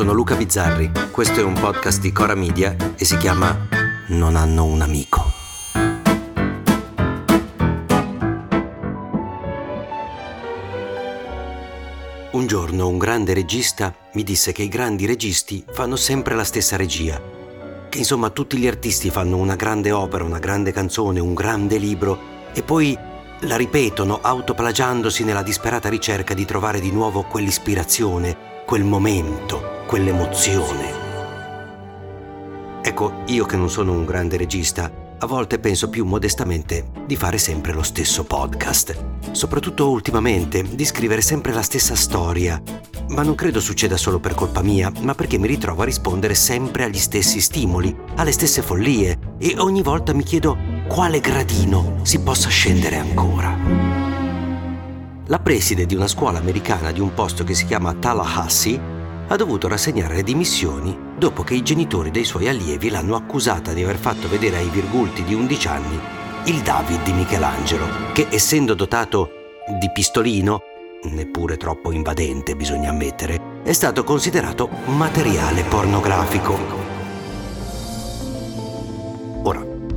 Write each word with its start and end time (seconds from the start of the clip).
Sono 0.00 0.14
Luca 0.14 0.34
Bizzarri, 0.34 0.90
questo 1.10 1.40
è 1.40 1.42
un 1.42 1.52
podcast 1.52 2.00
di 2.00 2.10
Cora 2.10 2.34
Media 2.34 2.74
e 2.96 3.04
si 3.04 3.18
chiama 3.18 3.68
Non 4.06 4.34
hanno 4.34 4.64
un 4.64 4.80
amico. 4.80 5.30
Un 12.30 12.46
giorno 12.46 12.88
un 12.88 12.96
grande 12.96 13.34
regista 13.34 13.94
mi 14.14 14.22
disse 14.22 14.52
che 14.52 14.62
i 14.62 14.68
grandi 14.68 15.04
registi 15.04 15.62
fanno 15.70 15.96
sempre 15.96 16.34
la 16.34 16.44
stessa 16.44 16.76
regia, 16.76 17.20
che 17.90 17.98
insomma 17.98 18.30
tutti 18.30 18.56
gli 18.56 18.66
artisti 18.66 19.10
fanno 19.10 19.36
una 19.36 19.54
grande 19.54 19.92
opera, 19.92 20.24
una 20.24 20.38
grande 20.38 20.72
canzone, 20.72 21.20
un 21.20 21.34
grande 21.34 21.76
libro 21.76 22.18
e 22.54 22.62
poi 22.62 22.96
la 23.40 23.56
ripetono 23.56 24.18
autoplagiandosi 24.22 25.24
nella 25.24 25.42
disperata 25.42 25.90
ricerca 25.90 26.32
di 26.32 26.46
trovare 26.46 26.80
di 26.80 26.90
nuovo 26.90 27.24
quell'ispirazione, 27.24 28.64
quel 28.64 28.84
momento, 28.84 29.69
quell'emozione. 29.90 30.98
Ecco, 32.80 33.22
io 33.26 33.44
che 33.44 33.56
non 33.56 33.68
sono 33.68 33.90
un 33.90 34.04
grande 34.04 34.36
regista, 34.36 35.16
a 35.18 35.26
volte 35.26 35.58
penso 35.58 35.90
più 35.90 36.04
modestamente 36.04 36.92
di 37.08 37.16
fare 37.16 37.38
sempre 37.38 37.72
lo 37.72 37.82
stesso 37.82 38.22
podcast. 38.22 38.96
Soprattutto 39.32 39.90
ultimamente, 39.90 40.62
di 40.62 40.84
scrivere 40.84 41.22
sempre 41.22 41.52
la 41.52 41.62
stessa 41.62 41.96
storia. 41.96 42.62
Ma 43.08 43.22
non 43.24 43.34
credo 43.34 43.58
succeda 43.58 43.96
solo 43.96 44.20
per 44.20 44.34
colpa 44.34 44.62
mia, 44.62 44.92
ma 45.00 45.16
perché 45.16 45.38
mi 45.38 45.48
ritrovo 45.48 45.82
a 45.82 45.86
rispondere 45.86 46.36
sempre 46.36 46.84
agli 46.84 46.96
stessi 46.96 47.40
stimoli, 47.40 47.92
alle 48.14 48.30
stesse 48.30 48.62
follie, 48.62 49.18
e 49.38 49.56
ogni 49.58 49.82
volta 49.82 50.14
mi 50.14 50.22
chiedo 50.22 50.56
quale 50.86 51.18
gradino 51.18 51.98
si 52.02 52.20
possa 52.20 52.48
scendere 52.48 52.96
ancora. 52.96 53.58
La 55.26 55.40
preside 55.40 55.84
di 55.84 55.96
una 55.96 56.06
scuola 56.06 56.38
americana 56.38 56.92
di 56.92 57.00
un 57.00 57.12
posto 57.12 57.42
che 57.42 57.54
si 57.54 57.66
chiama 57.66 57.92
Tallahassee 57.92 58.98
ha 59.32 59.36
dovuto 59.36 59.68
rassegnare 59.68 60.16
le 60.16 60.22
dimissioni 60.24 60.96
dopo 61.16 61.44
che 61.44 61.54
i 61.54 61.62
genitori 61.62 62.10
dei 62.10 62.24
suoi 62.24 62.48
allievi 62.48 62.90
l'hanno 62.90 63.14
accusata 63.14 63.72
di 63.72 63.82
aver 63.82 63.96
fatto 63.96 64.28
vedere 64.28 64.56
ai 64.56 64.68
virgulti 64.68 65.22
di 65.22 65.34
11 65.34 65.68
anni 65.68 66.00
il 66.46 66.60
David 66.62 67.02
di 67.04 67.12
Michelangelo, 67.12 67.86
che 68.12 68.26
essendo 68.30 68.74
dotato 68.74 69.30
di 69.78 69.90
pistolino, 69.92 70.60
neppure 71.04 71.56
troppo 71.56 71.92
invadente 71.92 72.56
bisogna 72.56 72.90
ammettere, 72.90 73.60
è 73.62 73.72
stato 73.72 74.04
considerato 74.04 74.68
materiale 74.86 75.62
pornografico. 75.62 76.80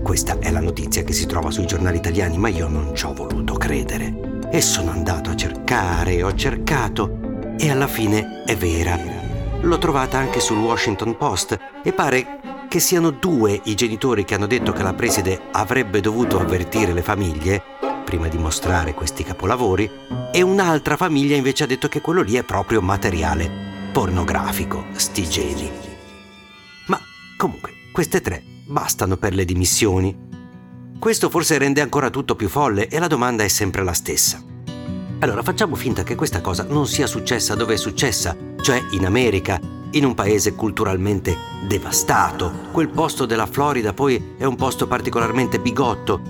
Questa 0.04 0.38
è 0.38 0.52
la 0.52 0.60
notizia 0.60 1.02
che 1.04 1.14
si 1.14 1.26
trova 1.26 1.50
sui 1.50 1.66
giornali 1.66 1.98
italiani, 1.98 2.38
ma 2.38 2.50
io 2.50 2.68
non 2.68 2.94
ci 2.94 3.06
ho 3.06 3.14
voluto 3.14 3.54
credere. 3.54 4.42
E 4.52 4.62
sono 4.62 4.92
andato 4.92 5.30
a 5.30 5.36
cercare, 5.36 6.22
ho 6.22 6.36
cercato 6.36 7.56
e 7.58 7.72
alla 7.72 7.88
fine 7.88 8.44
è 8.44 8.56
vera. 8.56 9.13
L'ho 9.64 9.78
trovata 9.78 10.18
anche 10.18 10.42
sul 10.42 10.58
Washington 10.58 11.16
Post 11.16 11.58
e 11.84 11.94
pare 11.94 12.40
che 12.68 12.80
siano 12.80 13.12
due 13.12 13.62
i 13.64 13.76
genitori 13.76 14.26
che 14.26 14.36
hanno 14.36 14.46
detto 14.46 14.74
che 14.74 14.84
la 14.84 14.94
preside 14.94 15.40
avrebbe 15.52 16.02
dovuto 16.02 16.38
avvertire 16.38 16.92
le 16.92 17.02
famiglie 17.02 17.64
prima 18.04 18.28
di 18.28 18.38
mostrare 18.38 18.94
questi 18.94 19.24
capolavori 19.24 19.90
e 20.34 20.42
un'altra 20.42 20.98
famiglia 20.98 21.38
invece 21.38 21.64
ha 21.64 21.68
detto 21.68 21.88
che 21.88 22.02
quello 22.02 22.22
lì 22.22 22.36
è 22.36 22.44
proprio 22.44 22.82
materiale 22.82 23.90
pornografico, 23.94 24.86
sti 24.92 25.30
geni. 25.30 25.72
Ma 26.88 27.00
comunque, 27.38 27.72
queste 27.94 28.20
tre 28.20 28.44
bastano 28.66 29.16
per 29.16 29.34
le 29.34 29.46
dimissioni. 29.46 30.14
Questo 31.00 31.30
forse 31.30 31.58
rende 31.58 31.80
ancora 31.80 32.10
tutto 32.10 32.36
più 32.36 32.50
folle 32.50 32.90
e 32.90 33.00
la 33.00 33.08
domanda 33.08 33.46
è 33.46 33.48
sempre 33.48 33.84
la 33.84 33.94
stessa. 33.94 34.44
Allora 35.20 35.42
facciamo 35.42 35.76
finta 35.76 36.04
che 36.04 36.16
questa 36.16 36.42
cosa 36.42 36.66
non 36.68 36.86
sia 36.86 37.08
successa 37.08 37.56
dove 37.56 37.76
è 37.76 37.78
successa, 37.78 38.36
cioè 38.64 38.82
in 38.92 39.06
America, 39.06 39.60
in 39.92 40.06
un 40.06 40.14
paese 40.14 40.56
culturalmente 40.56 41.36
devastato. 41.68 42.50
Quel 42.72 42.88
posto 42.88 43.26
della 43.26 43.46
Florida 43.46 43.92
poi 43.92 44.36
è 44.38 44.46
un 44.46 44.56
posto 44.56 44.88
particolarmente 44.88 45.60
bigotto. 45.60 46.22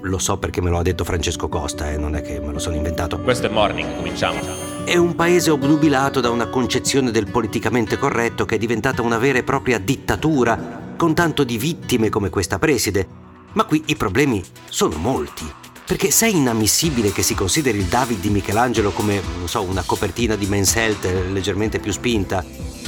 Lo 0.00 0.18
so 0.18 0.38
perché 0.38 0.60
me 0.60 0.70
lo 0.70 0.78
ha 0.78 0.82
detto 0.82 1.04
Francesco 1.04 1.48
Costa, 1.48 1.88
eh, 1.92 1.96
non 1.96 2.16
è 2.16 2.22
che 2.22 2.40
me 2.40 2.52
lo 2.52 2.58
sono 2.58 2.74
inventato. 2.74 3.20
Questo 3.20 3.46
è 3.46 3.48
Morning, 3.48 3.94
cominciamo. 3.94 4.40
È 4.84 4.96
un 4.96 5.14
paese 5.14 5.50
obnubilato 5.50 6.20
da 6.20 6.30
una 6.30 6.48
concezione 6.48 7.12
del 7.12 7.30
politicamente 7.30 7.96
corretto 7.96 8.44
che 8.44 8.56
è 8.56 8.58
diventata 8.58 9.00
una 9.00 9.18
vera 9.18 9.38
e 9.38 9.44
propria 9.44 9.78
dittatura 9.78 10.94
con 10.96 11.14
tanto 11.14 11.44
di 11.44 11.56
vittime 11.58 12.08
come 12.08 12.28
questa 12.28 12.58
preside. 12.58 13.06
Ma 13.52 13.62
qui 13.62 13.80
i 13.86 13.94
problemi 13.94 14.42
sono 14.68 14.96
molti. 14.96 15.44
Perché 15.92 16.10
se 16.10 16.24
è 16.24 16.30
inammissibile 16.30 17.12
che 17.12 17.22
si 17.22 17.34
consideri 17.34 17.76
il 17.76 17.84
David 17.84 18.20
di 18.20 18.30
Michelangelo 18.30 18.92
come, 18.92 19.20
non 19.36 19.46
so, 19.46 19.60
una 19.60 19.82
copertina 19.82 20.36
di 20.36 20.46
Men's 20.46 20.74
Health 20.74 21.04
leggermente 21.30 21.80
più 21.80 21.92
spinta 21.92 22.42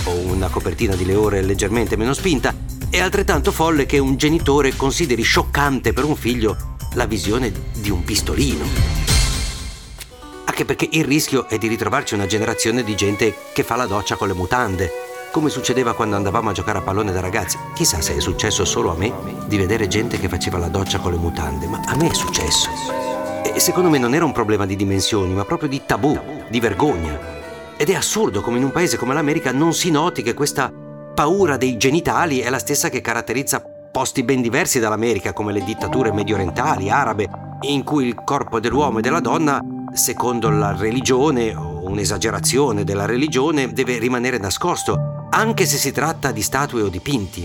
o 0.04 0.10
una 0.20 0.48
copertina 0.48 0.96
di 0.96 1.04
Leore 1.04 1.42
leggermente 1.42 1.96
meno 1.96 2.14
spinta, 2.14 2.54
è 2.88 2.98
altrettanto 3.00 3.52
folle 3.52 3.84
che 3.84 3.98
un 3.98 4.16
genitore 4.16 4.74
consideri 4.74 5.20
scioccante 5.20 5.92
per 5.92 6.04
un 6.04 6.16
figlio 6.16 6.76
la 6.94 7.04
visione 7.04 7.52
di 7.74 7.90
un 7.90 8.02
pistolino. 8.04 8.64
Anche 10.46 10.64
perché 10.64 10.88
il 10.90 11.04
rischio 11.04 11.46
è 11.46 11.58
di 11.58 11.68
ritrovarci 11.68 12.14
una 12.14 12.24
generazione 12.24 12.82
di 12.82 12.96
gente 12.96 13.34
che 13.52 13.64
fa 13.64 13.76
la 13.76 13.84
doccia 13.84 14.16
con 14.16 14.28
le 14.28 14.34
mutande, 14.34 14.90
come 15.34 15.50
succedeva 15.50 15.94
quando 15.94 16.14
andavamo 16.14 16.50
a 16.50 16.52
giocare 16.52 16.78
a 16.78 16.82
pallone 16.82 17.10
da 17.10 17.18
ragazzi. 17.18 17.58
Chissà 17.74 18.00
se 18.00 18.14
è 18.14 18.20
successo 18.20 18.64
solo 18.64 18.92
a 18.92 18.96
me 18.96 19.12
di 19.46 19.56
vedere 19.56 19.88
gente 19.88 20.16
che 20.16 20.28
faceva 20.28 20.58
la 20.58 20.68
doccia 20.68 21.00
con 21.00 21.10
le 21.10 21.18
mutande, 21.18 21.66
ma 21.66 21.80
a 21.86 21.96
me 21.96 22.08
è 22.08 22.14
successo. 22.14 22.70
E 23.42 23.58
secondo 23.58 23.90
me 23.90 23.98
non 23.98 24.14
era 24.14 24.24
un 24.24 24.30
problema 24.30 24.64
di 24.64 24.76
dimensioni, 24.76 25.32
ma 25.32 25.44
proprio 25.44 25.68
di 25.68 25.82
tabù, 25.84 26.16
di 26.48 26.60
vergogna. 26.60 27.18
Ed 27.76 27.90
è 27.90 27.96
assurdo 27.96 28.42
come 28.42 28.58
in 28.58 28.62
un 28.62 28.70
paese 28.70 28.96
come 28.96 29.12
l'America 29.12 29.50
non 29.50 29.74
si 29.74 29.90
noti 29.90 30.22
che 30.22 30.34
questa 30.34 30.70
paura 30.70 31.56
dei 31.56 31.76
genitali 31.78 32.38
è 32.38 32.48
la 32.48 32.60
stessa 32.60 32.88
che 32.88 33.00
caratterizza 33.00 33.60
posti 33.90 34.22
ben 34.22 34.40
diversi 34.40 34.78
dall'America, 34.78 35.32
come 35.32 35.50
le 35.50 35.64
dittature 35.64 36.12
mediorientali, 36.12 36.90
arabe, 36.90 37.28
in 37.62 37.82
cui 37.82 38.06
il 38.06 38.22
corpo 38.22 38.60
dell'uomo 38.60 39.00
e 39.00 39.02
della 39.02 39.18
donna, 39.18 39.60
secondo 39.94 40.48
la 40.48 40.76
religione 40.76 41.52
o 41.56 41.82
un'esagerazione 41.88 42.84
della 42.84 43.04
religione, 43.04 43.72
deve 43.72 43.98
rimanere 43.98 44.38
nascosto 44.38 45.14
anche 45.34 45.66
se 45.66 45.78
si 45.78 45.90
tratta 45.90 46.30
di 46.30 46.42
statue 46.42 46.82
o 46.82 46.88
dipinti. 46.88 47.44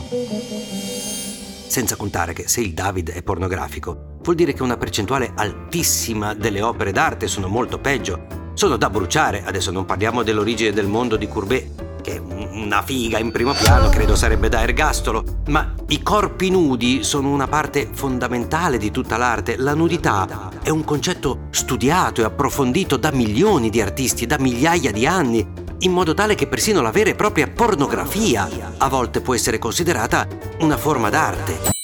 Senza 1.68 1.96
contare 1.96 2.34
che 2.34 2.48
se 2.48 2.62
il 2.62 2.74
David 2.74 3.10
è 3.12 3.24
pornografico, 3.24 4.18
vuol 4.22 4.36
dire 4.36 4.54
che 4.54 4.62
una 4.62 4.78
percentuale 4.78 5.32
altissima 5.34 6.36
delle 6.36 6.62
opere 6.62 6.92
d'arte 6.92 7.28
sono 7.28 7.48
molto 7.48 7.80
peggio. 7.80 8.52
Sono 8.54 8.78
da 8.78 8.92
bruciare, 8.92 9.44
adesso 9.44 9.72
non 9.72 9.86
parliamo 9.86 10.22
dell'origine 10.22 10.72
del 10.72 10.86
mondo 10.86 11.16
di 11.16 11.28
Courbet, 11.28 12.02
che 12.02 12.16
è 12.16 12.20
una 12.20 12.84
figa 12.84 13.18
in 13.18 13.32
primo 13.32 13.54
piano, 13.54 13.90
credo 13.90 14.16
sarebbe 14.16 14.50
da 14.50 14.62
ergastolo, 14.62 15.24
ma 15.48 15.74
i 15.88 16.04
corpi 16.04 16.52
nudi 16.52 17.04
sono 17.04 17.30
una 17.32 17.48
parte 17.48 17.90
fondamentale 17.92 18.78
di 18.78 18.92
tutta 18.92 19.18
l'arte. 19.18 19.58
La 19.58 19.74
nudità 19.74 20.52
è 20.62 20.70
un 20.70 20.84
concetto 20.84 21.48
studiato 21.50 22.22
e 22.22 22.26
approfondito 22.26 22.98
da 22.98 23.12
milioni 23.12 23.70
di 23.70 23.82
artisti, 23.82 24.28
da 24.28 24.38
migliaia 24.38 24.92
di 24.92 25.08
anni, 25.08 25.48
in 25.80 25.92
modo 25.92 26.14
tale 26.14 26.36
che 26.36 26.48
persino 26.48 26.82
la 26.82 26.92
vera 26.92 27.10
e 27.10 27.16
propria 27.16 27.48
pornografia 27.48 28.50
a 28.78 28.90
volte 28.90 29.22
può 29.22 29.34
essere 29.34 29.60
considerata 29.60 30.28
una 30.60 30.78
forma 30.78 31.10
d'arte. 31.10 31.78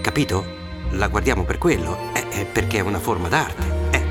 Capito? 0.00 0.58
La 0.92 1.08
guardiamo 1.08 1.44
per 1.44 1.58
quello, 1.58 1.96
eh, 2.14 2.26
eh, 2.30 2.44
perché 2.46 2.78
è 2.78 2.80
una 2.80 2.98
forma 2.98 3.28
d'arte. 3.28 3.78
Eh. 3.90 4.04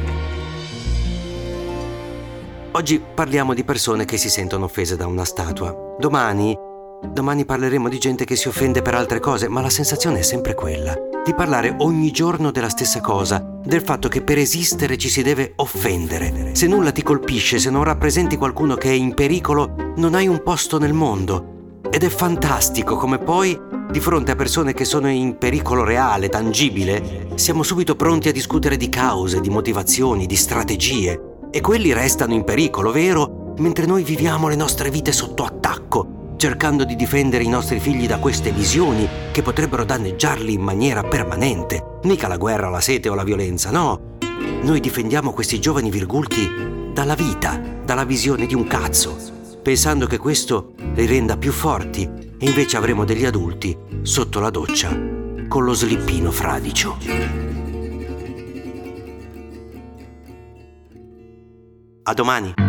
Oggi 2.72 3.02
parliamo 3.14 3.54
di 3.54 3.66
persone 3.66 4.06
che 4.06 4.18
si 4.18 4.30
sentono 4.30 4.66
offese 4.66 4.96
da 4.96 5.08
una 5.08 5.26
statua. 5.26 5.76
Domani, 5.98 6.56
domani 7.08 7.46
parleremo 7.46 7.90
di 7.90 7.98
gente 7.98 8.26
che 8.26 8.36
si 8.36 8.48
offende 8.48 8.82
per 8.82 8.96
altre 8.96 9.20
cose, 9.20 9.48
ma 9.48 9.62
la 9.62 9.70
sensazione 9.70 10.20
è 10.20 10.24
sempre 10.24 10.54
quella 10.54 11.08
di 11.30 11.36
parlare 11.36 11.76
ogni 11.80 12.10
giorno 12.10 12.50
della 12.50 12.70
stessa 12.70 13.02
cosa, 13.02 13.46
del 13.64 13.84
fatto 13.84 14.08
che 14.08 14.24
per 14.24 14.40
esistere 14.40 14.98
ci 14.98 15.10
si 15.10 15.22
deve 15.22 15.54
offendere. 15.58 16.56
Se 16.56 16.66
nulla 16.66 16.92
ti 16.92 17.04
colpisce, 17.04 17.60
se 17.60 17.70
non 17.70 17.84
rappresenti 17.84 18.36
qualcuno 18.36 18.76
che 18.76 18.90
è 18.90 18.94
in 18.94 19.14
pericolo, 19.14 19.94
non 19.98 20.16
hai 20.16 20.28
un 20.28 20.42
posto 20.42 20.80
nel 20.80 20.94
mondo. 20.94 21.78
Ed 21.92 22.04
è 22.04 22.10
fantastico 22.10 22.96
come 22.96 23.20
poi 23.20 23.68
Di 23.92 24.00
fronte 24.00 24.32
a 24.32 24.36
persone 24.36 24.74
che 24.74 24.86
sono 24.86 25.10
in 25.10 25.40
pericolo 25.40 25.84
reale, 25.84 26.30
tangibile, 26.30 27.30
siamo 27.34 27.64
subito 27.64 27.96
pronti 27.96 28.30
a 28.30 28.32
discutere 28.32 28.78
di 28.78 28.88
cause, 28.88 29.42
di 29.42 29.50
motivazioni, 29.50 30.28
di 30.28 30.36
strategie. 30.36 31.20
E 31.50 31.60
quelli 31.60 31.92
restano 31.92 32.36
in 32.36 32.44
pericolo, 32.44 32.92
vero? 32.92 33.54
Mentre 33.58 33.88
noi 33.88 34.04
viviamo 34.04 34.48
le 34.48 34.56
nostre 34.56 34.92
vite 34.92 35.12
sotto 35.12 35.44
attacco, 35.44 36.19
cercando 36.40 36.86
di 36.86 36.96
difendere 36.96 37.44
i 37.44 37.50
nostri 37.50 37.82
figli 37.82 38.08
da 38.08 38.18
queste 38.18 38.52
visioni 38.52 39.06
che 39.34 39.42
potrebbero 39.42 39.84
danneggiarli 39.84 40.54
in 40.54 40.62
maniera 40.62 41.04
permanente. 41.04 42.00
Mica 42.04 42.30
la 42.30 42.38
guerra, 42.38 42.70
la 42.70 42.80
sete 42.80 43.10
o 43.10 43.14
la 43.14 43.26
violenza, 43.26 43.72
no. 43.72 44.18
Noi 44.62 44.80
difendiamo 44.80 45.34
questi 45.34 45.60
giovani 45.60 45.90
virgulti 45.90 46.92
dalla 46.94 47.16
vita, 47.16 47.62
dalla 47.84 48.06
visione 48.06 48.46
di 48.46 48.56
un 48.56 48.68
cazzo, 48.68 49.18
pensando 49.62 50.08
che 50.08 50.18
questo 50.18 50.76
li 50.96 51.06
renda 51.06 51.36
più 51.36 51.52
forti 51.52 52.04
e 52.04 52.46
invece 52.46 52.78
avremo 52.78 53.04
degli 53.04 53.26
adulti 53.26 53.78
sotto 54.04 54.40
la 54.40 54.50
doccia 54.50 54.98
con 55.50 55.66
lo 55.66 55.74
slippino 55.74 56.32
fradicio. 56.32 56.98
A 62.04 62.14
domani! 62.14 62.69